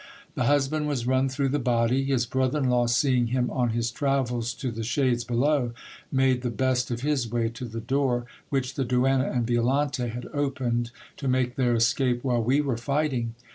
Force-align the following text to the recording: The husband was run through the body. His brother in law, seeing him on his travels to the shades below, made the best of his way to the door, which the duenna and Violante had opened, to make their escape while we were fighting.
The 0.33 0.45
husband 0.45 0.87
was 0.87 1.05
run 1.05 1.29
through 1.29 1.49
the 1.49 1.59
body. 1.59 2.03
His 2.05 2.25
brother 2.25 2.57
in 2.57 2.71
law, 2.71 2.87
seeing 2.87 3.27
him 3.27 3.51
on 3.51 3.69
his 3.69 3.91
travels 3.91 4.55
to 4.55 4.71
the 4.71 4.81
shades 4.81 5.23
below, 5.23 5.73
made 6.11 6.41
the 6.41 6.49
best 6.49 6.89
of 6.89 7.01
his 7.01 7.31
way 7.31 7.49
to 7.49 7.65
the 7.65 7.81
door, 7.81 8.25
which 8.49 8.73
the 8.73 8.83
duenna 8.83 9.29
and 9.29 9.45
Violante 9.45 10.07
had 10.07 10.25
opened, 10.33 10.89
to 11.17 11.27
make 11.27 11.55
their 11.55 11.75
escape 11.75 12.23
while 12.23 12.41
we 12.43 12.61
were 12.61 12.77
fighting. 12.77 13.35